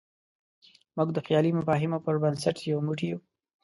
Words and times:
موږ 0.95 1.09
د 1.13 1.17
خیالي 1.25 1.51
مفاهیمو 1.59 2.03
په 2.05 2.11
بنسټ 2.23 2.57
یو 2.71 2.79
موټی 2.87 3.07
یو. 3.11 3.19